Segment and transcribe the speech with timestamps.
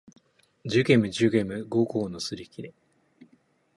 [0.65, 2.73] 寿限無寿限無五劫のすりきれ